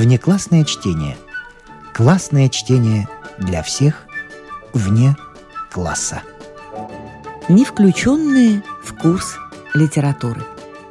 [0.00, 1.18] Внеклассное чтение.
[1.92, 3.06] Классное чтение
[3.36, 4.06] для всех
[4.72, 5.14] вне
[5.70, 6.22] класса.
[7.50, 9.36] Не включенные в курс
[9.74, 10.40] литературы.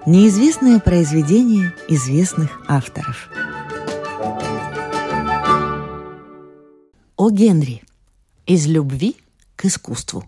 [0.05, 3.31] Неизвестное произведение известных авторов.
[7.15, 7.81] О Генри.
[8.45, 9.17] Из любви
[9.55, 10.23] к искусству.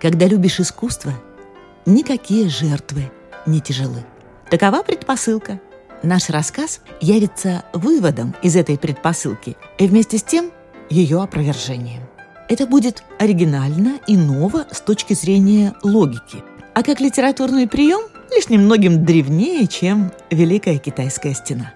[0.00, 1.12] Когда любишь искусство,
[1.86, 3.10] никакие жертвы
[3.46, 4.04] не тяжелы.
[4.50, 5.60] Такова предпосылка.
[6.02, 10.50] Наш рассказ явится выводом из этой предпосылки и вместе с тем
[10.90, 12.02] ее опровержением.
[12.48, 16.44] Это будет оригинально и ново с точки зрения логики,
[16.74, 18.02] а как литературный прием
[18.34, 21.72] лишь немногим древнее, чем Великая Китайская стена.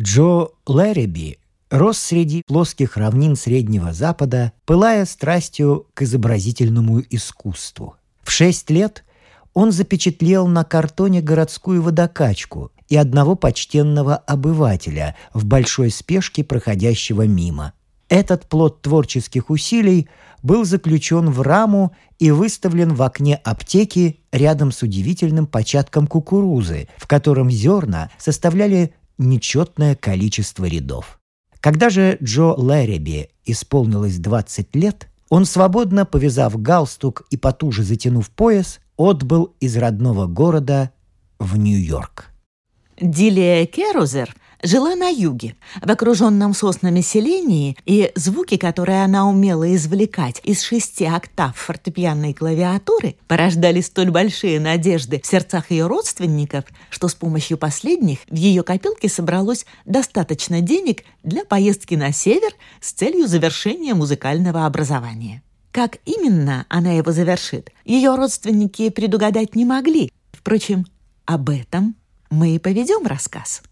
[0.00, 1.38] Джо Лэриби
[1.70, 7.96] рос среди плоских равнин Среднего Запада, пылая страстью к изобразительному искусству.
[8.28, 9.04] В шесть лет
[9.54, 17.72] он запечатлел на картоне городскую водокачку и одного почтенного обывателя в большой спешке, проходящего мимо.
[18.10, 20.10] Этот плод творческих усилий
[20.42, 27.06] был заключен в раму и выставлен в окне аптеки рядом с удивительным початком кукурузы, в
[27.06, 31.18] котором зерна составляли нечетное количество рядов.
[31.60, 38.80] Когда же Джо Лэриби исполнилось 20 лет, он, свободно повязав галстук и потуже затянув пояс,
[38.96, 40.90] отбыл из родного города
[41.38, 42.26] в Нью-Йорк.
[43.00, 50.40] Дилия Керузер– жила на юге, в окруженном соснами селении, и звуки, которые она умела извлекать
[50.44, 57.14] из шести октав фортепианной клавиатуры, порождали столь большие надежды в сердцах ее родственников, что с
[57.14, 63.94] помощью последних в ее копилке собралось достаточно денег для поездки на север с целью завершения
[63.94, 65.42] музыкального образования.
[65.70, 70.10] Как именно она его завершит, ее родственники предугадать не могли.
[70.32, 70.86] Впрочем,
[71.24, 71.94] об этом
[72.30, 73.62] мы и поведем рассказ.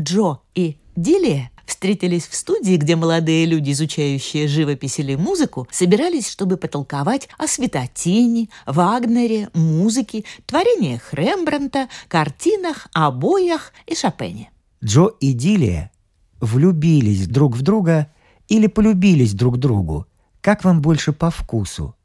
[0.00, 6.56] Джо и Дилия встретились в студии, где молодые люди, изучающие живопись или музыку, собирались, чтобы
[6.56, 14.50] потолковать о Светотине, Вагнере, музыке, творениях Рембранта, картинах, обоях и Шопене.
[14.82, 15.90] Джо и Дилия
[16.40, 18.12] влюбились друг в друга
[18.48, 20.06] или полюбились друг другу,
[20.40, 21.96] как вам больше по вкусу,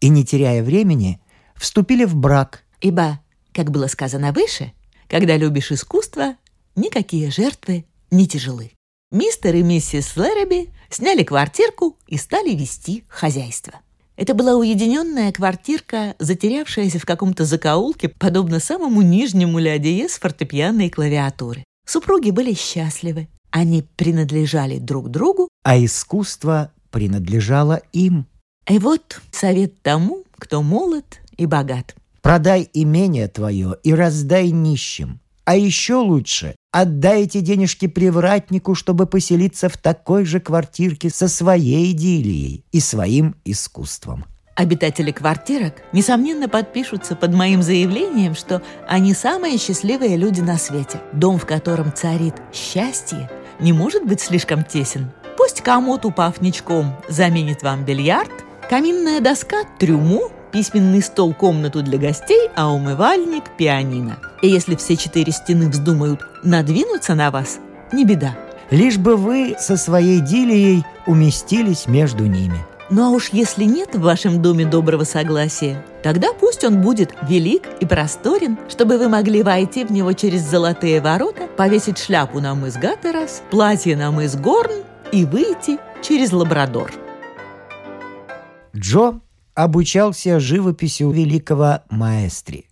[0.00, 1.20] и, не теряя времени,
[1.56, 2.64] вступили в брак.
[2.80, 3.20] Ибо,
[3.52, 4.72] как было сказано выше,
[5.08, 6.36] когда любишь искусство,
[6.78, 8.72] никакие жертвы не тяжелы.
[9.10, 13.74] Мистер и миссис Лэрэби сняли квартирку и стали вести хозяйство.
[14.16, 21.64] Это была уединенная квартирка, затерявшаяся в каком-то закоулке, подобно самому нижнему ля диез фортепианной клавиатуры.
[21.86, 23.28] Супруги были счастливы.
[23.50, 28.26] Они принадлежали друг другу, а искусство принадлежало им.
[28.68, 31.94] И вот совет тому, кто молод и богат.
[32.20, 35.20] Продай имение твое и раздай нищим.
[35.48, 42.66] А еще лучше отдайте денежки привратнику, чтобы поселиться в такой же квартирке со своей идиллией
[42.70, 44.26] и своим искусством.
[44.56, 51.00] Обитатели квартирок, несомненно, подпишутся под моим заявлением, что они самые счастливые люди на свете.
[51.14, 55.12] Дом, в котором царит счастье, не может быть слишком тесен.
[55.38, 62.50] Пусть комод, упав ничком, заменит вам бильярд, каминная доска– трюму, письменный стол– комнату для гостей,
[62.56, 64.18] а умывальник– пианино.
[64.42, 67.58] И если все четыре стены вздумают надвинуться на вас,
[67.92, 68.36] не беда.
[68.70, 72.58] Лишь бы вы со своей Дилией уместились между ними.
[72.90, 77.64] Ну а уж если нет в вашем доме доброго согласия, тогда пусть он будет велик
[77.80, 82.76] и просторен, чтобы вы могли войти в него через золотые ворота, повесить шляпу на мыс
[82.76, 86.92] Гатерас, платье на мыс Горн и выйти через Лабрадор.
[88.74, 89.20] Джо
[89.58, 92.66] обучался живописи у великого маэстри.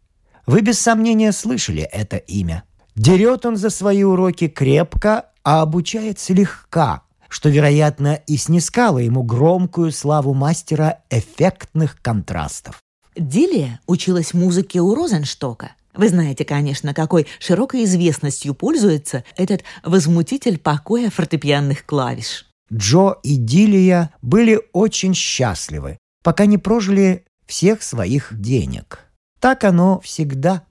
[0.47, 2.63] Вы без сомнения слышали это имя.
[2.95, 9.91] Дерет он за свои уроки крепко, а обучает слегка, что, вероятно, и снискало ему громкую
[9.91, 12.81] славу мастера эффектных контрастов.
[13.17, 15.73] Дилия училась музыке у Розенштока.
[15.93, 22.47] Вы знаете, конечно, какой широкой известностью пользуется этот возмутитель покоя фортепианных клавиш.
[22.73, 28.99] Джо и Дилия были очень счастливы, пока не прожили всех своих денег.
[29.39, 30.65] Так оно всегда.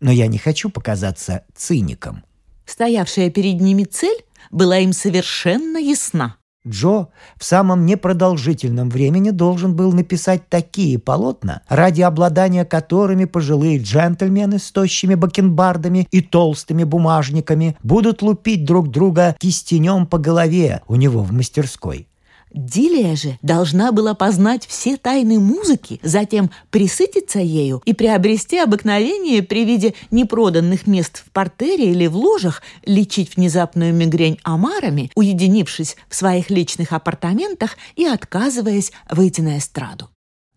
[0.00, 2.24] Но я не хочу показаться циником.
[2.66, 4.18] Стоявшая перед ними цель
[4.50, 6.36] была им совершенно ясна.
[6.66, 7.08] Джо
[7.38, 14.70] в самом непродолжительном времени должен был написать такие полотна, ради обладания которыми пожилые джентльмены с
[14.70, 21.32] тощими бакенбардами и толстыми бумажниками будут лупить друг друга кистенем по голове у него в
[21.32, 22.08] мастерской.
[22.52, 29.64] Дилия же должна была познать все тайны музыки, затем присытиться ею и приобрести обыкновение при
[29.64, 36.50] виде непроданных мест в портере или в ложах лечить внезапную мигрень омарами, уединившись в своих
[36.50, 40.08] личных апартаментах и отказываясь выйти на эстраду.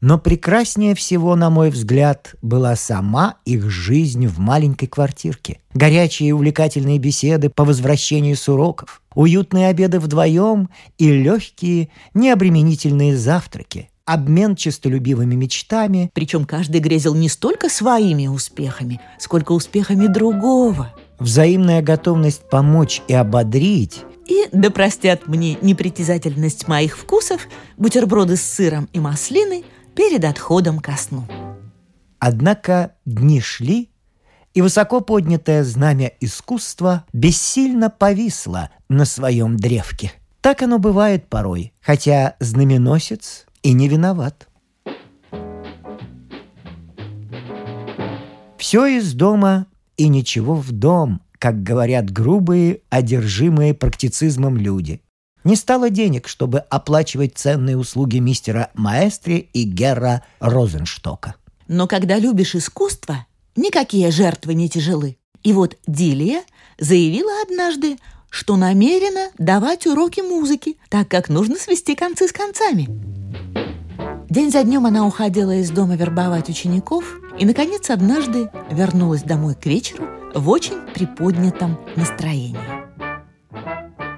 [0.02, 5.60] Но прекраснее всего, на мой взгляд, была сама их жизнь в маленькой квартирке.
[5.76, 13.92] Горячие и увлекательные беседы по возвращению с уроков, уютные обеды вдвоем и легкие, необременительные завтраки,
[14.06, 16.10] обмен честолюбивыми мечтами.
[16.16, 20.96] Причем каждый грезил не столько своими успехами, сколько успехами другого.
[21.20, 27.48] Взаимная готовность помочь и ободрить и, да простят мне непритязательность моих вкусов,
[27.78, 29.64] бутерброды с сыром и маслиной–
[30.02, 31.28] перед отходом ко сну.
[32.18, 33.92] Однако дни шли,
[34.56, 40.12] и высоко поднятое знамя искусства бессильно повисло на своем древке.
[40.42, 44.48] Так оно бывает порой, хотя знаменосец и не виноват.
[48.58, 55.04] Все из дома и ничего в дом, как говорят грубые, одержимые практицизмом люди.
[55.44, 61.36] Не стало денег, чтобы оплачивать ценные услуги мистера Маэстри и Герра Розенштока.
[61.68, 65.18] Но когда любишь искусство, никакие жертвы не тяжелы.
[65.44, 66.44] И вот Дилия
[66.78, 67.98] заявила однажды,
[68.30, 72.88] что намерена давать уроки музыки, так как нужно свести концы с концами.
[74.30, 79.66] День за днем она уходила из дома вербовать учеников и, наконец, однажды вернулась домой к
[79.66, 82.81] вечеру в очень приподнятом настроении.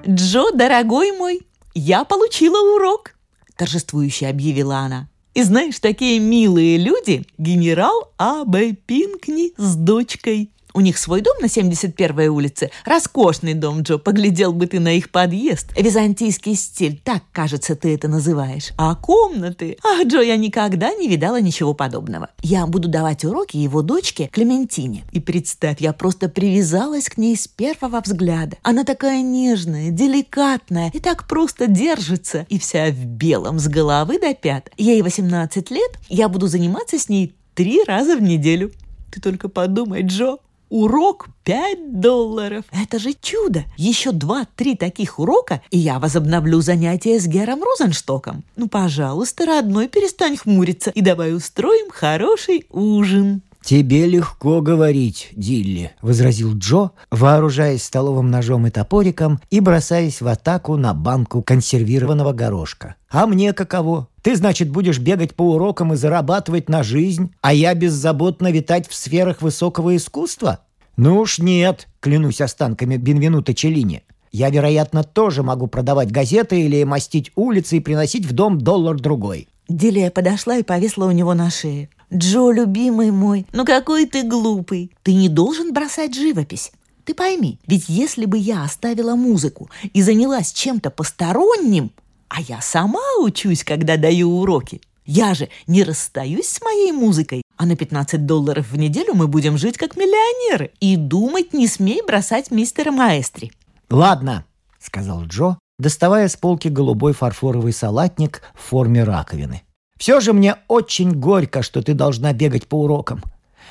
[0.07, 1.41] «Джо, дорогой мой,
[1.73, 3.15] я получила урок!»–
[3.57, 5.07] торжествующе объявила она.
[5.33, 8.73] «И знаешь, такие милые люди– генерал А.Б.
[8.73, 10.51] Пинкни с дочкой.
[10.75, 12.71] У них свой дом на 71-й улице.
[12.85, 13.99] Роскошный дом, Джо.
[13.99, 15.67] Поглядел бы ты на их подъезд.
[15.77, 18.71] Византийский стиль, так, кажется, ты это называешь.
[18.77, 19.77] А комнаты?
[19.83, 22.29] Ах, Джо, я никогда не видала ничего подобного.
[22.41, 25.03] Я буду давать уроки его дочке Клементине.
[25.11, 28.57] И представь, я просто привязалась к ней с первого взгляда.
[28.63, 32.47] Она такая нежная, деликатная и так просто держится.
[32.49, 34.71] И вся в белом с головы до пят.
[34.77, 38.71] Ей 18 лет, я буду заниматься с ней три раза в неделю.
[39.11, 40.37] Ты только подумай, Джо,
[40.73, 42.65] Урок 5 долларов.
[42.71, 43.63] Это же чудо.
[43.77, 48.43] Еще два-три таких урока, и я возобновлю занятия с Гером Розенштоком.
[48.55, 53.43] Ну, пожалуйста, родной, перестань хмуриться, и давай устроим хороший ужин.
[53.63, 60.75] «Тебе легко говорить, Дилли»,— возразил Джо, вооружаясь столовым ножом и топориком и бросаясь в атаку
[60.75, 62.95] на банку консервированного горошка.
[63.09, 64.09] «А мне каково?
[64.21, 68.95] Ты, значит, будешь бегать по урокам и зарабатывать на жизнь, а я беззаботно витать в
[68.95, 70.59] сферах высокого искусства?
[70.95, 74.03] Ну уж нет, клянусь останками Бенвенута Челлини.
[74.31, 79.47] Я, вероятно, тоже могу продавать газеты или мастить улицы и приносить в дом доллар-другой».
[79.69, 81.89] Дилия подошла и повесла у него на шее.
[82.13, 84.91] Джо, любимый мой, ну какой ты глупый.
[85.01, 86.71] Ты не должен бросать живопись.
[87.05, 91.91] Ты пойми, ведь если бы я оставила музыку и занялась чем-то посторонним,
[92.29, 97.65] а я сама учусь, когда даю уроки, я же не расстаюсь с моей музыкой, а
[97.65, 100.71] на 15 долларов в неделю мы будем жить как миллионеры.
[100.81, 103.53] И думать не смей бросать мистера Маэстри.
[103.89, 104.43] «Ладно»,—
[104.79, 109.61] сказал Джо, доставая с полки голубой фарфоровый салатник в форме раковины.
[109.97, 113.23] Все же мне очень горько, что ты должна бегать по урокам.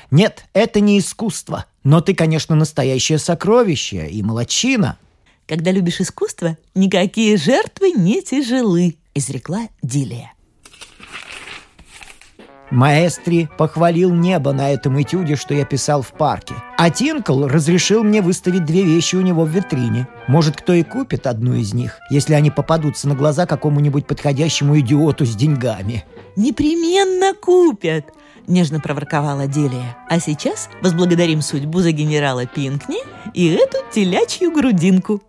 [0.09, 4.97] Нет, это не искусство, но ты, конечно, настоящее сокровище и молочина.
[5.47, 10.33] Когда любишь искусство, никакие жертвы не тяжелы, изрекла Дилия.
[12.73, 16.55] Маэстри похвалил небо на этом этюде, что я писал в парке.
[16.75, 20.07] А Тинкл разрешил мне выставить две вещи у него в витрине.
[20.27, 25.23] Может, кто и купит одну из них, если они попадутся на глаза какому-нибудь подходящему идиоту
[25.23, 26.03] с деньгами.
[26.35, 28.05] «Непременно купят!»–
[28.47, 29.95] нежно проворковала Делия.
[30.09, 32.97] «А сейчас возблагодарим судьбу за генерала Пинкни
[33.35, 35.21] и эту телячью грудинку».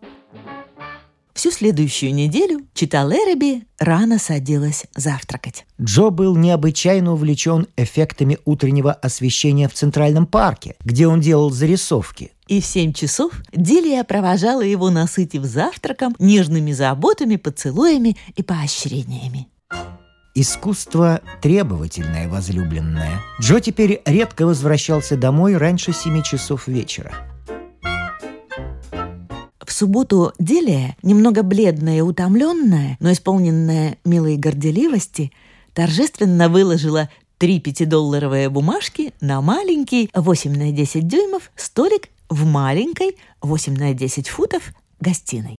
[1.35, 5.67] Всю следующую неделю читал Эреби рано садилась завтракать.
[5.83, 12.31] Джо был необычайно увлечен эффектами утреннего освещения в Центральном парке, где он делал зарисовки.
[12.47, 19.49] И в семь часов Дилия провожала его, насытив завтраком, нежными заботами, поцелуями и поощрениями.
[20.37, 23.21] Искусство требовательное, возлюбленное.
[23.41, 27.34] Джо теперь редко возвращался домой раньше семи часов вечера.
[29.67, 35.33] В субботу Делия, немного бледная и утомленная, но исполненная милой горделивости,
[35.73, 43.77] торжественно выложила три пятидолларовые бумажки на маленький 8 на 10 дюймов столик в маленькой 8
[43.77, 45.57] на 10 футов гостиной.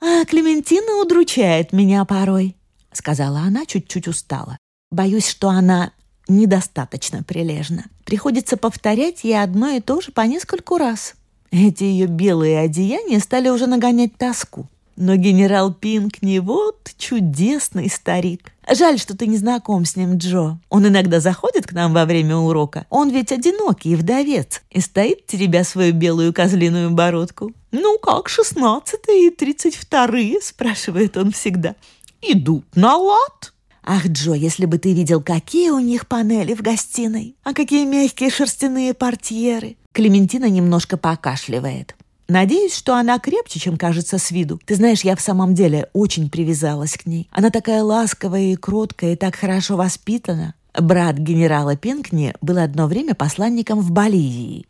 [0.00, 2.56] «А Клементина удручает меня порой»,—
[2.92, 4.58] сказала она, чуть-чуть устала.
[4.90, 5.92] «Боюсь, что она
[6.28, 7.84] недостаточно прилежна.
[8.04, 11.14] Приходится повторять ей одно и то же по нескольку раз.
[11.52, 14.66] Эти ее белые одеяния стали уже нагонять тоску.
[14.96, 18.52] Но генерал Пинкни вот чудесный старик.
[18.70, 20.58] Жаль, что ты не знаком с ним, Джо.
[20.70, 22.86] Он иногда заходит к нам во время урока.
[22.88, 27.52] Он ведь одинокий вдовец и стоит, теребя свою белую козлиную бородку.
[27.70, 31.74] «Ну как, шестнадцатые и тридцать вторые?»– спрашивает он всегда.
[32.22, 33.52] «Идут на лад?»
[33.84, 38.30] Ах, Джо, если бы ты видел, какие у них панели в гостиной, а какие мягкие
[38.30, 39.76] шерстяные портьеры.
[39.92, 41.96] Клементина немножко покашливает.
[42.28, 44.60] Надеюсь, что она крепче, чем кажется с виду.
[44.64, 47.28] Ты знаешь, я в самом деле очень привязалась к ней.
[47.32, 50.54] Она такая ласковая и кроткая, и так хорошо воспитана.
[50.78, 54.66] Брат генерала Пинкни был одно время посланником в Боливии.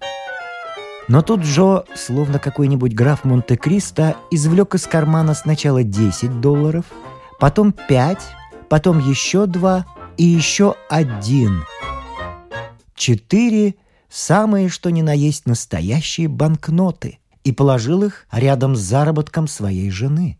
[1.07, 6.87] Но тут Джо, словно какой-нибудь граф Монте-Кристо, извлек из кармана сначала 10 долларов,
[7.39, 8.19] потом 5,
[8.73, 9.85] потом еще 2
[10.17, 11.63] и еще один.
[12.95, 13.75] Четыре
[14.09, 20.39] самые что ни на есть настоящие банкноты и положил их рядом с заработком своей жены.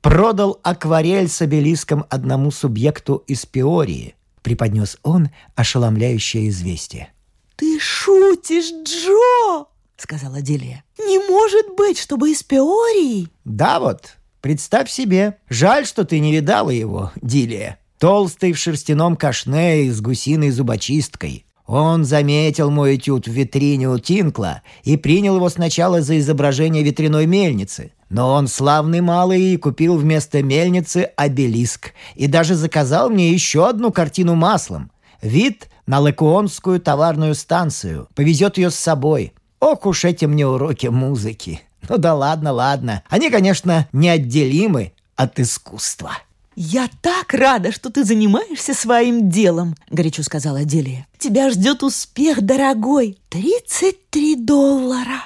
[0.00, 7.12] Продал акварель с обелиском одному субъекту из Пиории, преподнес он ошеломляющее известие.
[7.54, 10.82] «Ты шутишь, Джо!»— сказала Делия.
[10.98, 15.36] «Не может быть, чтобы из Пиории!» «Да вот, представь себе.
[15.48, 17.78] Жаль, что ты не видала его, Дилия.
[17.98, 21.44] Толстый в шерстяном кашне и с гусиной зубочисткой.
[21.66, 27.26] Он заметил мой этюд в витрине у Тинкла и принял его сначала за изображение ветряной
[27.26, 27.92] мельницы.
[28.08, 33.92] Но он славный малый и купил вместо мельницы обелиск и даже заказал мне еще одну
[33.92, 34.90] картину маслом.
[35.22, 38.08] Вид на Лекуонскую товарную станцию.
[38.16, 39.32] Повезет ее с собой.
[39.60, 41.60] Ох уж эти мне уроки музыки.
[41.88, 43.02] Ну да ладно, ладно.
[43.08, 46.12] Они, конечно, неотделимы от искусства.
[46.56, 51.06] «Я так рада, что ты занимаешься своим делом»,— горячо сказала Делия.
[51.18, 53.18] «Тебя ждет успех, дорогой.
[53.28, 55.24] Тридцать три доллара.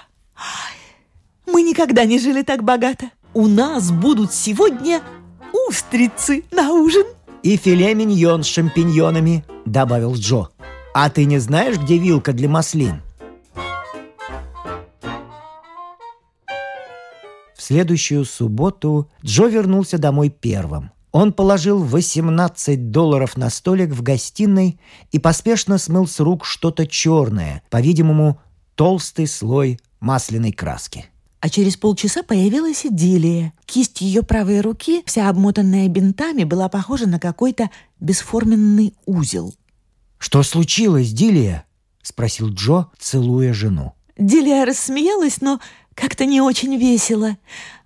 [1.47, 3.07] Мы никогда не жили так богато.
[3.33, 5.01] У нас будут сегодня
[5.69, 7.05] устрицы на ужин».
[7.43, 10.51] «И филе миньон с шампиньонами»,— добавил Джо.
[10.95, 13.03] «А ты не знаешь, где вилка для маслин?»
[17.65, 20.91] Следующую субботу Джо вернулся домой первым.
[21.13, 24.81] Он положил 18 долларов на столик в гостиной
[25.13, 28.41] и поспешно смыл с рук что-то черное, по-видимому,
[28.75, 31.07] толстый слой масляной краски.
[31.41, 33.53] А через полчаса появилась идиллия.
[33.65, 39.55] Кисть ее правой руки, вся обмотанная бинтами, была похожа на какой-то бесформенный узел.
[40.19, 41.65] «Что случилось, Дилия?»—
[42.03, 43.93] спросил Джо, целуя жену.
[44.17, 45.61] Дилия рассмеялась, но
[45.95, 47.37] как-то не очень весело.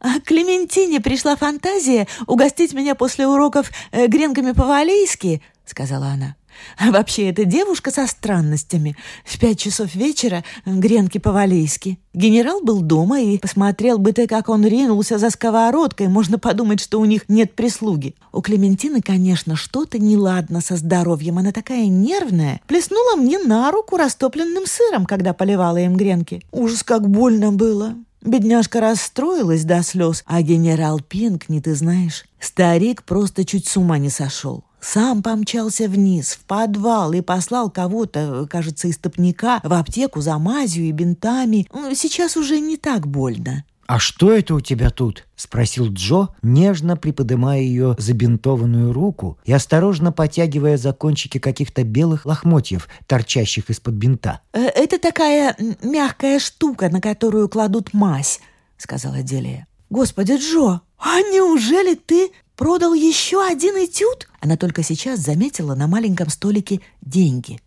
[0.00, 6.38] А Клементине пришла фантазия угостить меня после уроков э, гренками по-валейски, сказала она.
[6.79, 8.97] А вообще, эта девушка со странностями.
[9.25, 11.99] В пять часов вечера гренки по-валейски.
[12.15, 16.09] Генерал был дома и посмотрел бы ты, как он ринулся за сковородкой.
[16.09, 18.15] Можно подумать, что у них нет прислуги.
[18.33, 21.38] У Клементины, конечно, что-то неладно со здоровьем.
[21.38, 22.61] Она такая нервная.
[22.67, 26.43] Плеснула мне на руку растопленным сыром, когда поливала им гренки.
[26.50, 27.95] Ужас, как больно было.
[28.23, 34.11] Бедняжка расстроилась до слез, а генерал Пинкни, ты знаешь, старик просто чуть с ума не
[34.11, 34.65] сошел.
[34.81, 40.85] Сам помчался вниз, в подвал и послал кого-то, кажется, из топника, в аптеку за мазью
[40.85, 41.67] и бинтами.
[41.73, 43.65] Ну, сейчас уже не так больно.
[43.89, 50.13] «А что это у тебя тут?»— спросил Джо, нежно приподнимая ее забинтованную руку и осторожно
[50.13, 54.43] потягивая за кончики каких-то белых лохмотьев, торчащих из-под бинта.
[54.53, 58.41] «Э, «Это такая мягкая штука, на которую кладут мазь»,—
[58.77, 59.67] сказала Делия.
[59.89, 66.29] «Господи, Джо, а неужели ты продал еще один этюд?» Она только сейчас заметила на маленьком
[66.29, 67.61] столике деньги.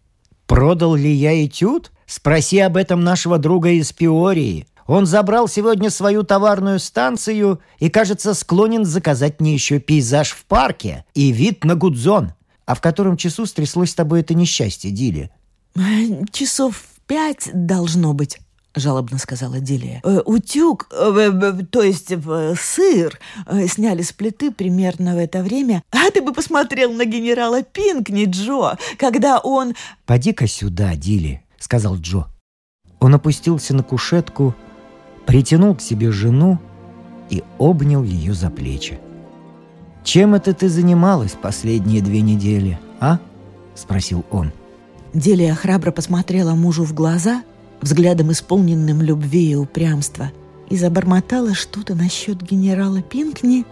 [0.45, 1.91] «Продал ли я этюд?
[2.05, 4.67] Спроси об этом нашего друга из Пиории.
[4.85, 11.05] Он забрал сегодня свою товарную станцию и, кажется, склонен заказать мне еще пейзаж в парке
[11.13, 12.33] и вид на Гудзон.
[12.65, 15.31] А в котором часу стряслось с тобой это несчастье, Дили?»
[16.31, 18.39] «Часов пять должно быть»,—
[18.75, 20.01] жалобно сказала Дилия.
[20.03, 23.19] «Э, «Утюг, э, то есть э, сыр,
[23.67, 25.83] сняли с плиты примерно в это время.
[25.91, 29.75] А ты бы посмотрел на генерала Пинкни, Джо, когда он...»
[30.05, 32.27] «Поди-ка сюда, Дили»,— сказал Джо.
[32.99, 34.55] Он опустился на кушетку,
[35.25, 36.59] притянул к себе жену
[37.29, 38.99] и обнял ее за плечи.
[40.03, 43.19] «Чем это ты занималась последние две недели, а?»—
[43.75, 44.51] спросил он.
[45.13, 47.43] Делия храбро посмотрела мужу в глаза—
[47.81, 50.31] взглядом исполненным любви и упрямства,
[50.69, 53.65] и забормотала что-то насчет генерала Пинкни.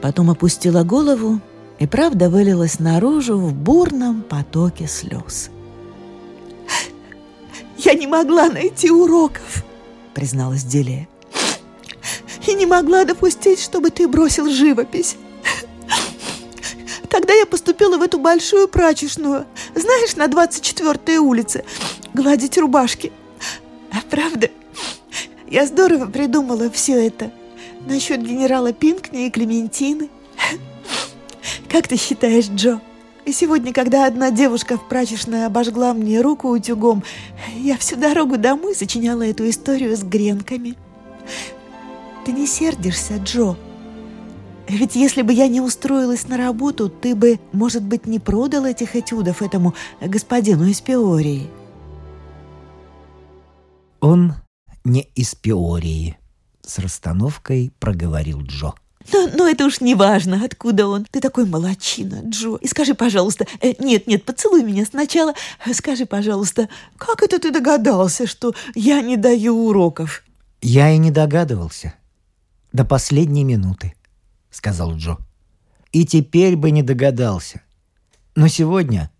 [0.00, 1.40] Потом опустила голову,
[1.78, 5.50] и правда вылилась наружу в бурном потоке слез.
[7.78, 9.64] «Я не могла найти уроков»,—
[10.14, 11.08] призналась Делия.
[12.46, 15.16] «И не могла допустить, чтобы ты бросил живопись.
[17.12, 21.62] Тогда я поступила в эту большую прачечную, знаешь, на 24-й улице,
[22.14, 23.12] гладить рубашки.
[23.90, 24.48] А правда,
[25.46, 27.30] я здорово придумала все это
[27.86, 30.08] насчет генерала Пинкни и Клементины.
[31.68, 32.80] Как ты считаешь, Джо?
[33.26, 37.04] И сегодня, когда одна девушка в прачечной обожгла мне руку утюгом,
[37.58, 40.78] я всю дорогу домой сочиняла эту историю с гренками.
[42.24, 43.54] Ты не сердишься, Джо?
[44.68, 48.96] Ведь если бы я не устроилась на работу, ты бы, может быть, не продал этих
[48.96, 51.48] этюдов этому господину из Пиории.
[54.00, 54.34] Он
[54.84, 56.16] не из Пиории,
[56.62, 58.74] с расстановкой проговорил Джо.
[59.12, 61.06] Но, но это уж не важно, откуда он.
[61.10, 62.56] Ты такой молочина, Джо.
[62.56, 65.34] И скажи, пожалуйста, э, нет, нет, поцелуй меня сначала.
[65.72, 70.22] Скажи, пожалуйста, как это ты догадался, что я не даю уроков?
[70.60, 71.94] Я и не догадывался.
[72.72, 73.94] До последней минуты,
[74.52, 75.16] сказал Джо.
[75.90, 77.62] И теперь бы не догадался.
[78.36, 79.10] Но сегодня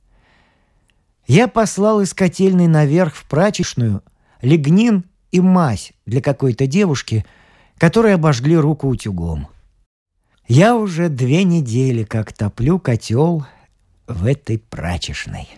[1.26, 4.02] я послал из котельной наверх в прачечную
[4.40, 7.24] лигнин и мазь для какой-то девушки,
[7.78, 9.48] которой обожгли руку утюгом.
[10.46, 13.46] Я уже две недели как топлю котел
[14.06, 15.48] в этой прачечной.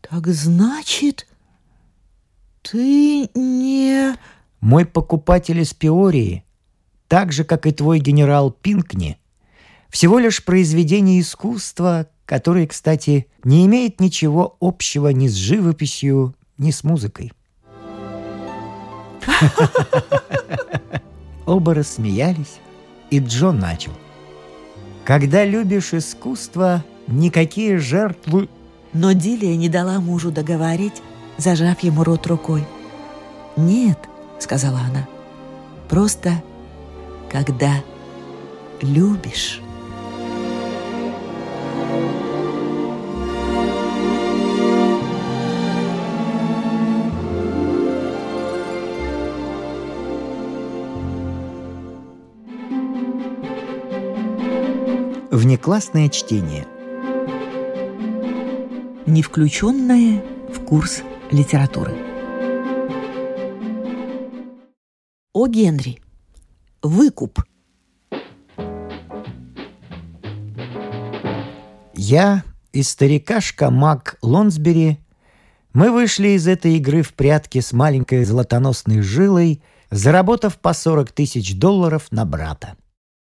[0.00, 1.26] Так значит,
[2.62, 4.14] ты не...
[4.60, 6.44] Мой покупатель из Пиории,
[7.08, 9.18] так же, как и твой генерал Пинкни,
[9.88, 16.84] всего лишь произведение искусства, которое, кстати, не имеет ничего общего ни с живописью, ни с
[16.84, 17.32] музыкой.
[21.46, 22.60] Оба рассмеялись,
[23.10, 23.92] и Джо начал.
[25.04, 28.50] Когда любишь искусство, никакие жертвы...
[28.92, 31.02] Но Дилия не дала мужу договорить,
[31.38, 32.66] зажав ему рот рукой.
[33.56, 33.98] «Нет»,—
[34.38, 35.08] сказала она,—
[35.88, 36.42] «просто
[37.30, 37.82] когда
[38.80, 39.60] любишь».
[55.30, 56.66] Внеклассное чтение.
[59.06, 61.94] Не включенное в курс литературы.
[65.32, 66.00] О Генри.
[66.82, 67.40] Выкуп.
[71.94, 75.00] Я и старикашка Мак Лонсбери
[75.72, 81.58] мы вышли из этой игры в прятки с маленькой золотоносной жилой, заработав по 40 тысяч
[81.58, 82.76] долларов на брата.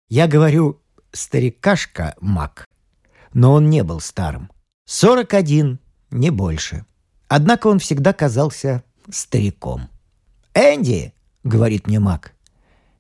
[0.09, 0.81] Я говорю
[1.13, 2.67] старикашка Мак,
[3.35, 4.51] но он не был старым.
[4.87, 5.79] Сорок один,
[6.11, 6.87] не больше.
[7.29, 9.89] Однако он всегда казался стариком.
[10.55, 11.13] «Энди»,—
[11.45, 12.33] говорит мне Мак,—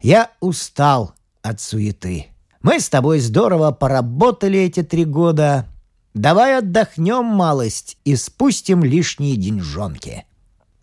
[0.05, 2.27] «я устал от суеты.
[2.63, 5.67] Мы с тобой здорово поработали эти три года.
[6.15, 10.27] Давай отдохнем малость и спустим лишние деньжонки».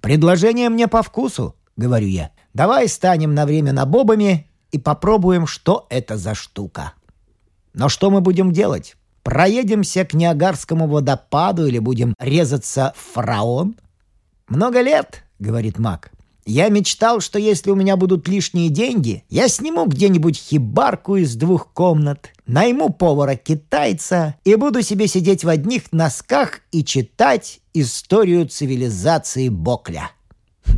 [0.01, 2.31] «Предложение мне по вкусу»,— говорю я.
[2.53, 6.93] «Давай станем на время набобами и попробуем, что это за штука».
[7.73, 8.95] Но что мы будем делать?
[9.23, 13.75] Проедемся к Ниагарскому водопаду или будем резаться в фараон?
[14.47, 16.10] Много лет, говорит Мак.
[16.45, 21.71] Я мечтал, что если у меня будут лишние деньги, я сниму где-нибудь хибарку из двух
[21.71, 30.11] комнат, найму повара-китайца и буду себе сидеть в одних носках и читать историю цивилизации Бокля.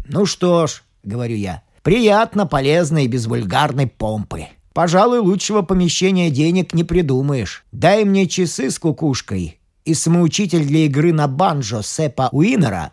[0.08, 4.47] Ну что ж, говорю я, приятно, полезно и без вульгарной помпы.
[4.73, 7.63] Пожалуй, лучшего помещения денег не придумаешь.
[7.71, 12.91] Дай мне часы с кукушкой и самоучитель для игры на банджо Сепа Уинера,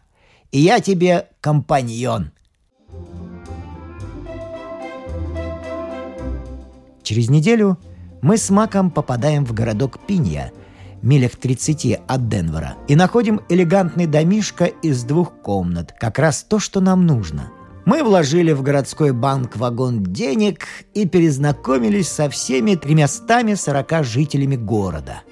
[0.52, 2.32] и я тебе компаньон.
[7.10, 7.76] Через неделю
[8.22, 10.52] мы с Маком попадаем в городок Пинья,
[11.02, 16.80] милях 30 от Денвера, и находим элегантный домишко из двух комнат, как раз то, что
[16.80, 17.50] нам нужно–
[17.84, 25.22] мы вложили в городской банк вагон денег и перезнакомились со всеми 340 жителями города.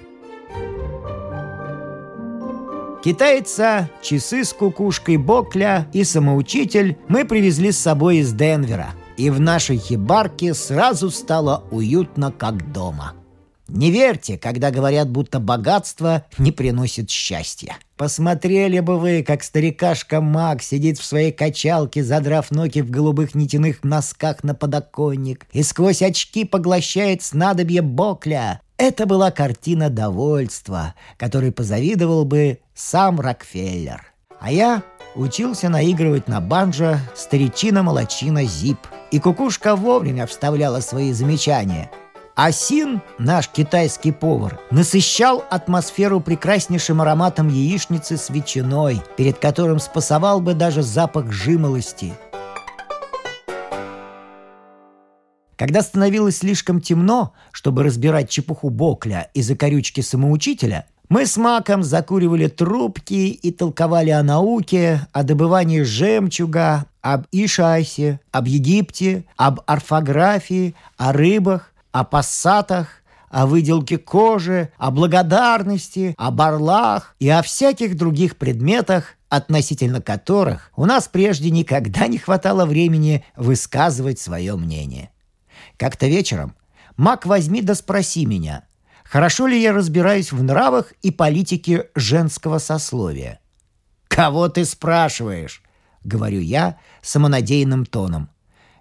[3.01, 8.89] Китайца, часы с кукушкой Бокля и самоучитель мы привезли с собой из Денвера.
[9.19, 13.15] И в нашей хибарке сразу стало уютно, как дома.
[13.67, 17.75] Не верьте, когда говорят, будто богатство не приносит счастья.
[17.97, 23.83] Посмотрели бы вы, как старикашка Мак сидит в своей качалке, задрав ноги в голубых нитяных
[23.83, 28.61] носках на подоконник, и сквозь очки поглощает снадобье Бокля.
[28.77, 34.01] Это была картина довольства, которой позавидовал бы сам Рокфеллер.
[34.39, 34.81] А я
[35.15, 38.79] учился наигрывать на банджо старичина-молочина Зип.
[39.11, 41.89] И кукушка вовремя вставляла свои замечания–
[42.41, 50.53] Асин, наш китайский повар, насыщал атмосферу прекраснейшим ароматом яичницы с ветчиной, перед которым спасовал бы
[50.53, 52.13] даже запах жимолости.
[55.57, 62.47] Когда становилось слишком темно, чтобы разбирать чепуху Бокля и закорючки самоучителя, мы с Маком закуривали
[62.47, 71.11] трубки и толковали о науке, о добывании жемчуга, об Ишайсе, об Египте, об орфографии, о
[71.11, 79.15] рыбах, о пассатах, о выделке кожи, о благодарности, о барлах и о всяких других предметах,
[79.29, 85.09] относительно которых у нас прежде никогда не хватало времени высказывать свое мнение.
[85.77, 86.55] Как-то вечером
[86.97, 88.63] «Мак, возьми да спроси меня,
[89.09, 93.39] хорошо ли я разбираюсь в нравах и политике женского сословия?»
[94.07, 95.63] «Кого ты спрашиваешь?»—
[96.03, 98.29] говорю я самонадеянным тоном.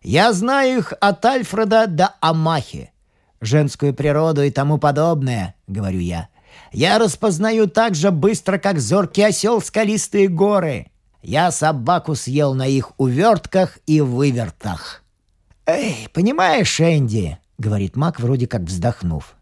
[0.02, 2.92] «Я знаю их от Альфреда до Амахи
[3.40, 6.28] женскую природу и тому подобное»,— говорю я.
[6.72, 10.90] «Я распознаю так же быстро, как зоркий осел скалистые горы.
[11.22, 15.02] Я собаку съел на их увертках и вывертах».
[15.66, 19.34] «Эй, понимаешь, Энди»,— говорит Мак, вроде как вздохнув.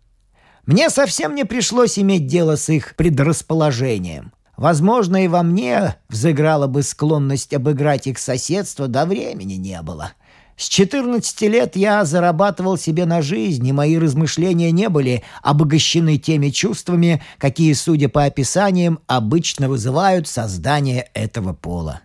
[0.66, 4.32] «Мне совсем не пришлось иметь дело с их предрасположением.
[4.56, 10.12] Возможно, и во мне взыграла бы склонность обыграть их соседство, до времени не было.
[10.56, 16.48] С 14 лет я зарабатывал себе на жизнь, и мои размышления не были обогащены теми
[16.48, 22.00] чувствами, какие, судя по описаниям, обычно вызывают создание этого пола.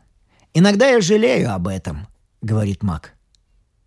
[0.54, 2.08] «Иногда я жалею об этом»,—
[2.42, 3.14] говорит Мак.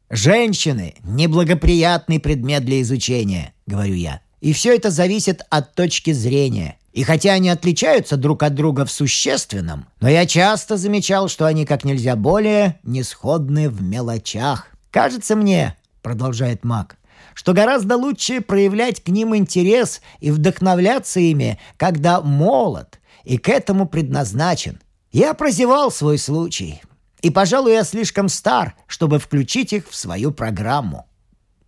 [0.08, 4.23] «Женщины— неблагоприятный предмет для изучения»,— говорю я.
[4.44, 6.76] «И все это зависит от точки зрения.
[6.92, 11.64] И хотя они отличаются друг от друга в существенном, но я часто замечал, что они
[11.64, 14.66] как нельзя более не сходны в мелочах.
[14.90, 16.98] «Кажется мне»,— продолжает Мак,
[17.32, 23.88] что гораздо лучше проявлять к ним интерес и вдохновляться ими, когда молод и к этому
[23.88, 24.78] предназначен.
[25.10, 26.82] Я прозевал свой случай,
[27.22, 31.06] и, пожалуй, я слишком стар, чтобы включить их в свою программу.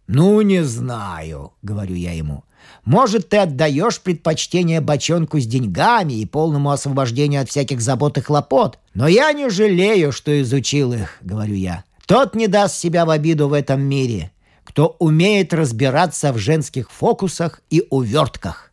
[0.08, 2.44] «Ну, не знаю»,— говорю я ему.
[2.84, 8.78] Может, ты отдаешь предпочтение бочонку с деньгами и полному освобождению от всяких забот и хлопот.
[8.94, 11.84] Но я не жалею, что изучил их, говорю я.
[12.06, 14.30] Тот не даст себя в обиду в этом мире,
[14.62, 18.70] кто умеет разбираться в женских фокусах и увертках.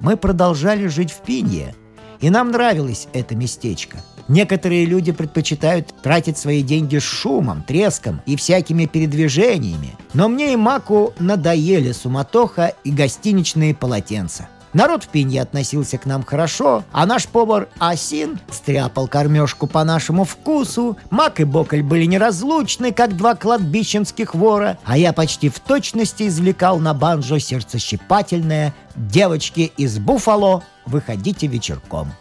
[0.00, 1.74] Мы продолжали жить в Пинье,
[2.20, 8.86] и нам нравилось это местечко– Некоторые люди предпочитают тратить свои деньги шумом, треском и всякими
[8.86, 9.94] передвижениями.
[10.14, 14.48] Но мне и Маку надоели суматоха и гостиничные полотенца.
[14.72, 20.24] Народ в Пинье относился к нам хорошо, а наш повар Асин стряпал кормежку по нашему
[20.24, 20.96] вкусу.
[21.10, 26.78] Мак и Боколь были неразлучны, как два кладбищенских вора, а я почти в точности извлекал
[26.78, 32.12] на банджо сердцещипательное «Девочки из Буфало, выходите вечерком».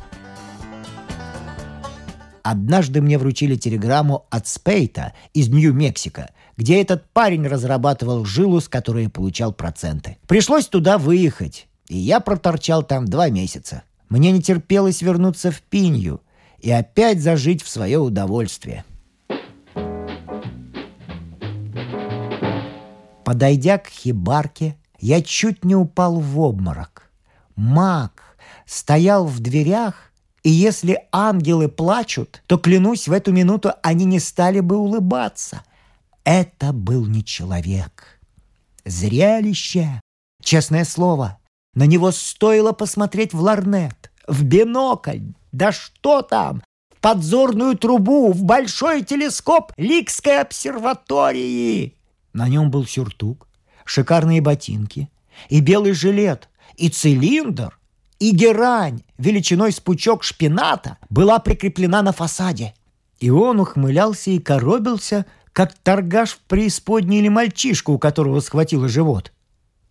[2.43, 9.10] Однажды мне вручили телеграмму от Спейта из Нью-Мексико, где этот парень разрабатывал жилу, с которой
[9.10, 10.17] получал проценты.
[10.27, 13.84] Пришлось туда выехать, и я проторчал там два месяца.
[14.10, 16.21] Мне не терпелось вернуться в Пинью
[16.60, 18.86] и опять зажить в свое удовольствие.
[23.23, 27.10] Подойдя к хибарке, я чуть не упал в обморок.
[27.56, 30.11] Мак стоял в дверях
[30.43, 35.63] и если ангелы плачут, то, клянусь, в эту минуту они не стали бы улыбаться.
[36.23, 38.19] Это был не человек.
[38.86, 40.01] Зрелище,
[40.41, 41.38] честное слово.
[41.75, 45.19] На него стоило посмотреть в ларнет, в бинокль,
[45.51, 51.95] да что там, в подзорную трубу, в большой телескоп Ликской обсерватории.
[52.34, 53.47] На нем был сюртук,
[53.86, 55.10] шикарные ботинки
[55.49, 57.77] и белый жилет, и цилиндр,
[58.21, 62.75] и герань величиной с пучок шпината была прикреплена на фасаде.
[63.19, 69.34] И он ухмылялся и коробился, как торгаш в преисподней или мальчишка, у которого схватило живот.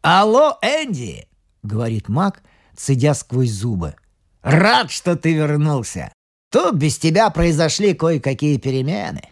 [0.01, 1.27] «Алло, Энди!»—
[1.65, 2.45] говорит Мак,
[2.77, 3.97] цедя сквозь зубы.
[4.43, 6.13] «Рад, что ты вернулся.
[6.53, 9.23] Тут без тебя произошли кое-какие перемены».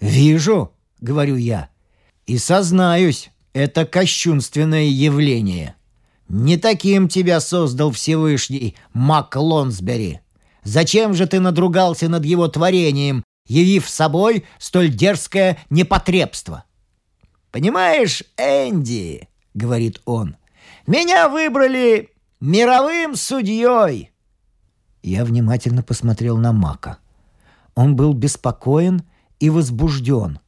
[0.00, 1.70] «Вижу»,— говорю я,—
[2.26, 5.76] «и сознаюсь, Это кощунственное явление.
[6.32, 10.20] Не таким тебя создал Всевышний Мак Лонсбери.
[10.64, 16.64] Зачем же ты надругался над его творением, явив собой столь дерзкое непотребство?
[17.50, 20.36] «Понимаешь, Энди»,— говорит он,—
[20.86, 22.08] «меня выбрали
[22.40, 24.10] мировым судьей».
[25.02, 26.96] Я внимательно посмотрел на Мака.
[27.74, 29.02] Он был беспокоен
[29.38, 30.38] и возбужден.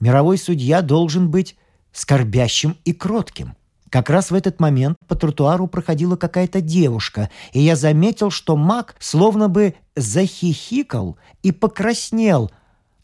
[0.00, 1.56] Мировой судья должен быть
[1.92, 3.55] скорбящим и кротким.
[3.90, 8.96] Как раз в этот момент по тротуару проходила какая-то девушка, и я заметил, что маг
[8.98, 12.50] словно бы захихикал и покраснел,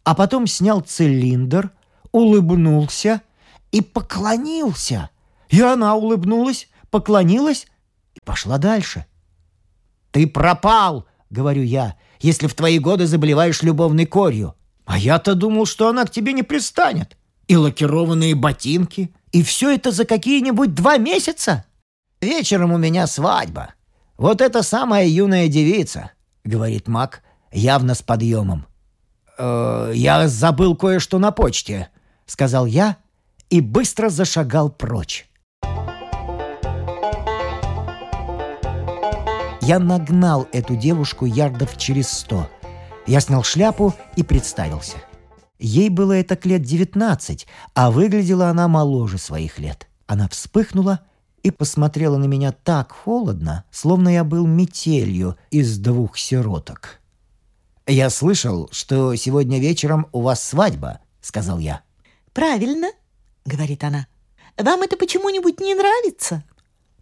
[0.04, 1.70] а потом снял цилиндр,
[2.10, 3.22] улыбнулся
[3.70, 5.10] и поклонился.
[5.48, 7.66] И она улыбнулась, поклонилась
[8.14, 9.06] и пошла дальше.
[10.10, 14.54] «Ты пропал!»— говорю я, «если в твои годы заболеваешь любовной корью.
[14.84, 17.16] А я-то думал, что она к тебе не пристанет.
[17.46, 21.64] И лакированные ботинки, и все это за какие-нибудь два месяца?
[22.20, 23.74] Вечером у меня свадьба.
[24.16, 26.12] Вот это самая юная девица»,—
[26.44, 28.66] говорит Мак, явно с подъемом.
[29.38, 31.88] «Э, «Я забыл кое-что на почте»,—
[32.26, 32.98] сказал я
[33.50, 35.28] и быстро зашагал прочь.
[39.60, 42.48] Я нагнал эту девушку ярдов через сто.
[43.06, 44.96] Я снял шляпу и представился.
[45.62, 49.86] Ей было это лет девятнадцать, а выглядела она моложе своих лет.
[50.08, 51.02] Она вспыхнула
[51.44, 56.98] и посмотрела на меня так холодно, словно я был метелью из двух сироток.
[57.86, 61.82] «Я слышал, что сегодня вечером у вас свадьба»,— сказал я.
[62.32, 62.90] «Правильно»,—
[63.46, 64.08] говорит она.
[64.58, 66.42] «Вам это почему-нибудь не нравится?»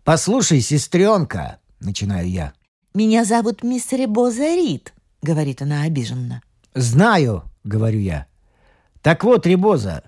[0.04, 2.52] «Послушай, сестренка»,— начинаю я.
[2.92, 4.92] «Меня зовут мисс Ребоза Рид»,—
[5.22, 6.42] говорит она обиженно.
[6.74, 8.26] «Знаю»,— говорю я.
[9.02, 10.02] «Так вот, Ребоза,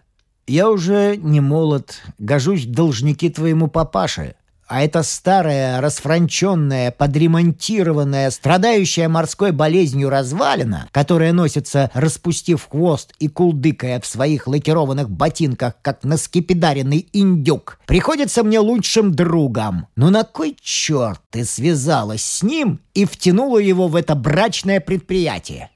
[0.46, 4.34] я уже не молод, гожусь должники твоему папаше.
[4.72, 14.00] А эта старая, расфранченная, подремонтированная, страдающая морской болезнью развалина, которая носится, распустив хвост и кулдыкая
[14.00, 19.88] в своих лакированных ботинках, как наскепидаренный индюк, приходится мне лучшим другом.
[19.94, 25.70] Ну на кой черт ты связалась с ним и втянула его в это брачное предприятие?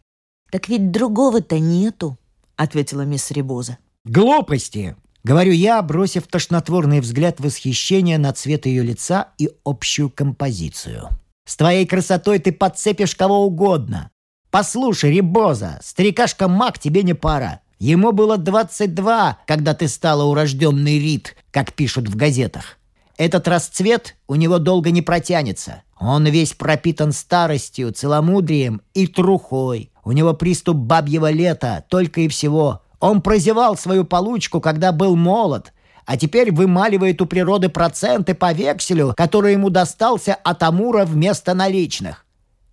[0.51, 2.17] «Так ведь другого-то нету»,—
[2.57, 3.79] ответила мисс Ребоза.
[4.05, 11.09] «Глупости!» Говорю я, бросив тошнотворный взгляд восхищения на цвет ее лица и общую композицию.
[11.45, 14.13] «С твоей красотой ты подцепишь кого угодно.
[14.53, 17.61] Послушай, Рибоза, старикашка Мак тебе не пара.
[17.79, 22.79] Ему было 22, когда ты стала урожденный Рид, как пишут в газетах.
[23.19, 25.83] Этот расцвет у него долго не протянется.
[25.99, 29.91] Он весь пропитан старостью, целомудрием и трухой.
[30.07, 32.81] У него приступ бабьего лета, только и всего.
[33.01, 35.73] Он прозевал свою получку, когда был молод,
[36.05, 42.25] а теперь вымаливает у природы проценты по векселю, который ему достался от Амура вместо наличных.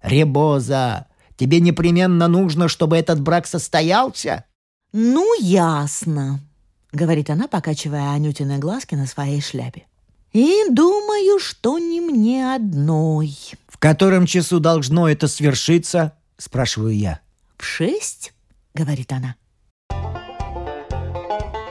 [0.04, 4.46] Ребоза, тебе непременно нужно, чтобы этот брак состоялся?
[4.92, 6.40] «Ну, ясно»,—
[6.92, 9.88] говорит она, покачивая Анютины глазки на своей шляпе.
[10.34, 13.36] «И думаю, что не мне одной».
[13.68, 17.20] «В котором часу должно это свершиться?»— спрашиваю я.
[17.58, 18.34] «В шесть»,—
[18.74, 19.36] говорит она.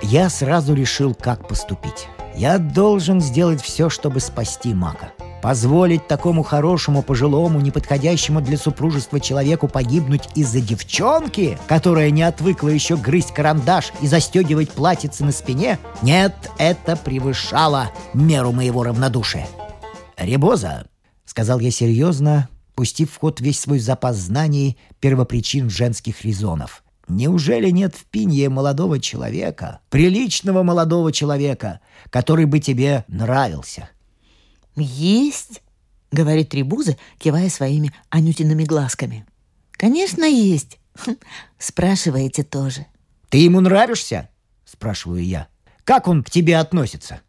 [0.03, 2.09] Я сразу решил, как поступить.
[2.35, 5.13] Я должен сделать все, чтобы спасти Мака.
[5.43, 12.97] Позволить такому хорошему, пожилому, неподходящему для супружества человеку погибнуть из-за девчонки, которая не отвыкла еще
[12.97, 15.79] грызть карандаш и застегивать платьице на спине?
[16.01, 19.49] Нет, это превышало меру моего равнодушия.
[20.17, 20.87] «Ребоза»,—
[21.25, 26.85] сказал я серьезно, пустив в ход весь свой запас знаний первопричин женских резонов.
[27.09, 31.81] Неужели нет в Пинье молодого человека, приличного молодого человека,
[32.11, 33.91] который бы тебе нравился?»
[34.77, 35.63] «Есть»,—
[36.13, 39.27] говорит Трибуза, кивая своими анютиными глазками.
[39.73, 40.79] «Конечно, есть.
[40.95, 41.17] Хм,
[41.59, 42.87] спрашиваете тоже».
[43.29, 44.31] «Ты ему нравишься?»—
[44.65, 45.49] спрашиваю я.
[45.85, 47.21] «Как он к тебе относится?»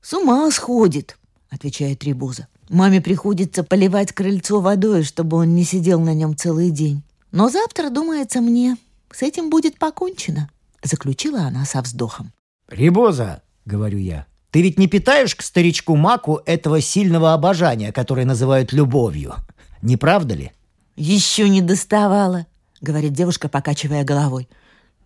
[0.00, 1.16] «С ума сходит»,—
[1.48, 2.48] отвечает Трибуза.
[2.72, 7.02] «Маме приходится поливать крыльцо водой, чтобы он не сидел на нем целый день.
[7.30, 8.78] Но завтра, думается мне,
[9.10, 10.48] с этим будет покончено»,—
[10.82, 12.32] заключила она со вздохом.
[12.68, 18.72] «Рибоза»,— говорю я,— «ты ведь не питаешь к старичку Маку этого сильного обожания, которое называют
[18.72, 19.34] любовью,
[19.82, 20.52] не правда ли?»
[20.96, 22.46] «Еще не доставала»,—
[22.80, 24.48] говорит девушка, покачивая головой.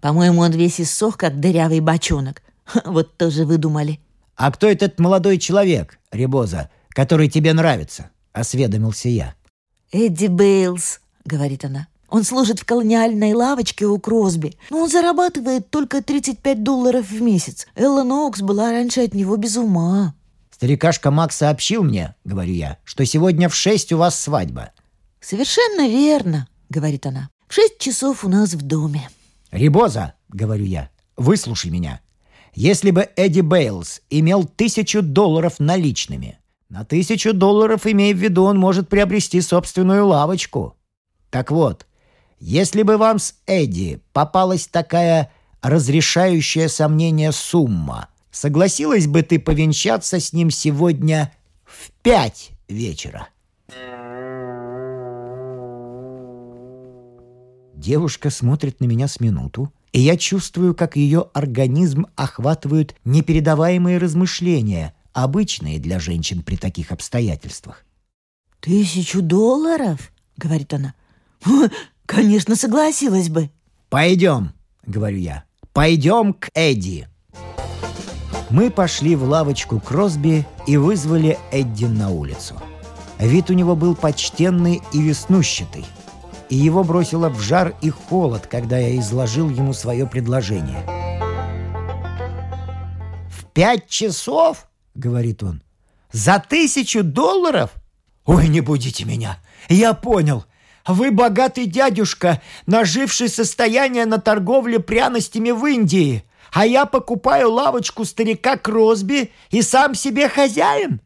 [0.01, 2.43] «По-моему, он весь иссох, как дырявый бочонок.
[2.85, 3.99] Вот тоже выдумали».
[4.37, 9.35] «А кто этот молодой человек, Рибоза, который тебе нравится?»— осведомился я.
[9.93, 11.89] «Эдди Бейлс»,— говорит она.
[12.09, 17.67] Он служит в колониальной лавочке у Кросби, но он зарабатывает только 35 долларов в месяц.
[17.75, 20.15] Элла Ноукс была раньше от него без ума.
[20.51, 24.71] Старикашка Макс сообщил мне, говорю я, что сегодня в шесть у вас свадьба.
[25.21, 27.29] Совершенно верно, говорит она.
[27.47, 29.11] В шесть часов у нас в доме.
[29.51, 32.01] Рибоза, говорю я, выслушай меня.
[32.55, 38.59] Если бы Эдди Бейлс имел тысячу долларов наличными, на тысячу долларов, имея в виду, он
[38.59, 40.77] может приобрести собственную лавочку.
[41.31, 41.87] Так вот,
[42.39, 45.31] если бы вам с Эдди попалась такая
[45.63, 51.33] разрешающая сомнение сумма, согласилась бы ты повенчаться с ним сегодня
[51.65, 53.29] в пять вечера?»
[57.75, 64.95] Девушка смотрит на меня с минуту, и я чувствую, как ее организм охватывают непередаваемые размышления,
[65.25, 67.85] обычные для женщин при таких обстоятельствах.
[68.61, 70.95] «Тысячу долларов?»— говорит она.
[72.07, 73.51] «Конечно, согласилась бы».
[73.89, 74.53] «Пойдем»,—
[74.87, 75.45] говорю я.
[75.73, 77.09] «Пойдем к Эдди».
[78.51, 82.61] Мы пошли в лавочку Кросби и вызвали Эдди на улицу.
[83.19, 85.85] Вид у него был почтенный и веснущатый
[86.49, 90.83] и его бросило в жар и холод, когда я изложил ему свое предложение.
[93.29, 94.66] «В пять часов?»—
[94.99, 95.63] говорит он.
[96.13, 97.71] «За тысячу долларов?
[98.25, 99.39] Ой, не будите меня!
[99.69, 100.45] Я понял.
[100.87, 108.57] Вы богатый дядюшка, наживший состояние на торговле пряностями в Индии, а я покупаю лавочку старика
[108.57, 111.01] Кросби и сам себе хозяин?»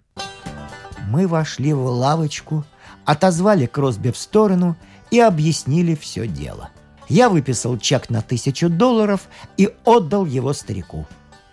[1.09, 2.65] Мы вошли в лавочку,
[3.05, 4.77] отозвали Кросби в сторону—
[5.11, 6.71] и объяснили все дело.
[7.09, 9.23] Я выписал чек на тысячу долларов
[9.57, 11.07] и отдал его старику.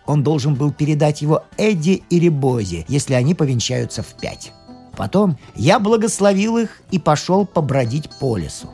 [0.08, 4.54] Он должен был передать его Эдди и Рибозе, если они повенчаются в пять.
[4.96, 8.70] Потом я благословил их и пошел побродить по лесу.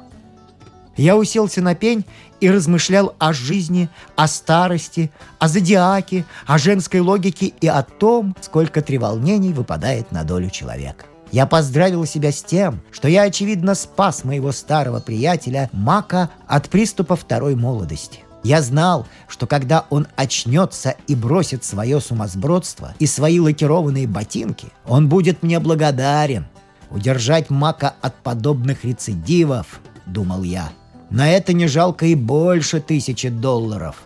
[0.96, 2.06] Я уселся на пень
[2.40, 8.82] и размышлял о жизни, о старости, о зодиаке, о женской логике и о том, сколько
[8.82, 11.06] треволнений выпадает на долю человека.
[11.32, 17.16] Я поздравил себя с тем, что я, очевидно, спас моего старого приятеля Мака от приступа
[17.16, 18.20] второй молодости.
[18.44, 25.08] Я знал, что когда он очнется и бросит свое сумасбродство и свои лакированные ботинки, он
[25.08, 26.46] будет мне благодарен.
[26.92, 30.70] Удержать Мака от подобных рецидивов, думал я.
[31.10, 34.04] На это не жалко и больше тысячи долларов.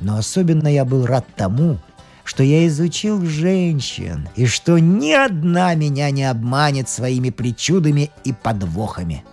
[0.00, 1.78] Но особенно я был рад тому,
[2.24, 9.24] что я изучил женщин, и что ни одна меня не обманет своими причудами и подвохами.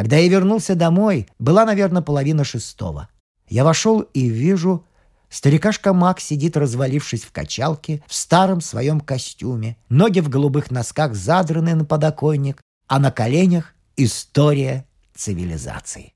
[0.00, 3.10] Когда я вернулся домой, была, наверное, половина шестого.
[3.50, 4.86] Я вошел и вижу,
[5.28, 11.74] старикашка Мак сидит, развалившись в качалке, в старом своем костюме, ноги в голубых носках задраны
[11.74, 16.14] на подоконник, а на коленях история цивилизации.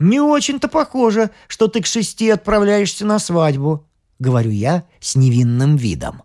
[0.00, 3.86] «Не очень-то похоже, что ты к шести отправляешься на свадьбу»,—
[4.18, 6.24] говорю я с невинным видом.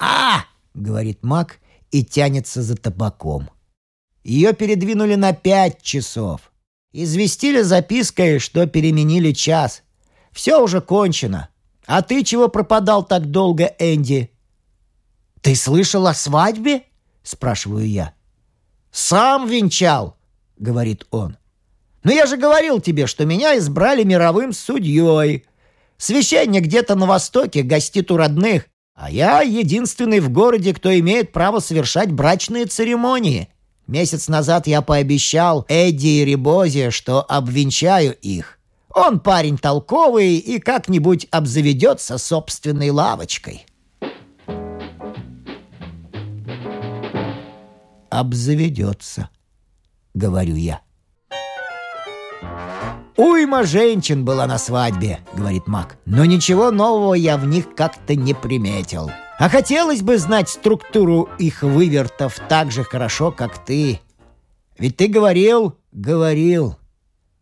[0.00, 1.60] «А!»— говорит Мак
[1.92, 3.50] и тянется за табаком.
[4.28, 6.52] Ее передвинули на пять часов.
[6.92, 9.82] Известили запиской, что переменили час.
[10.32, 11.48] Все уже кончено.
[11.86, 14.30] А ты чего пропадал так долго, Энди?
[15.40, 16.82] «Ты слышал о свадьбе?»—
[17.22, 18.12] спрашиваю я.
[18.90, 20.18] «Сам венчал»,—
[20.58, 21.38] говорит он.
[22.04, 25.46] Но я же говорил тебе, что меня избрали мировым судьей.
[25.96, 31.60] Священник где-то на Востоке гостит у родных, а я единственный в городе, кто имеет право
[31.60, 33.48] совершать брачные церемонии.
[33.88, 38.58] Месяц назад я пообещал Эдди и Рибозе, что обвенчаю их.
[38.94, 43.64] Он парень толковый и как-нибудь обзаведется собственной лавочкой.
[48.10, 49.30] «Обзаведется»,—
[50.14, 50.82] говорю я.
[53.16, 55.96] «Уйма женщин была на свадьбе»,— говорит Мак.
[56.04, 59.10] «Но ничего нового я в них как-то не приметил.
[59.38, 64.00] А хотелось бы знать структуру их вывертов так же хорошо, как ты.
[64.78, 66.76] Ведь ты говорил, говорил,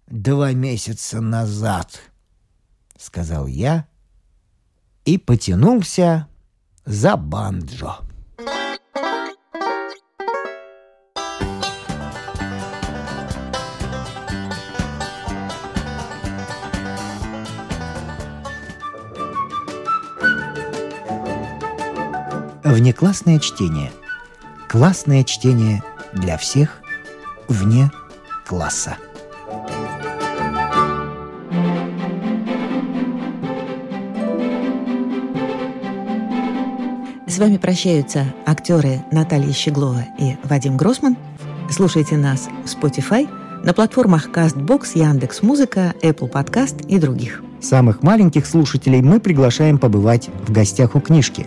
[0.06, 2.00] два месяца назад»,—
[2.98, 3.86] сказал я
[5.06, 6.28] и потянулся
[6.84, 8.05] за банджо.
[22.66, 23.92] Внеклассное чтение.
[24.68, 26.80] Классное чтение для всех
[27.46, 27.92] вне
[28.44, 28.96] класса.
[37.28, 41.16] С вами прощаются актеры Наталья Щеглова и Вадим Гросман.
[41.70, 43.28] Слушайте нас в Spotify,
[43.64, 47.44] на платформах CastBox, Яндекс.Музыка, Apple Podcast и других.
[47.60, 51.46] Самых маленьких слушателей мы приглашаем побывать в гостях у книжки.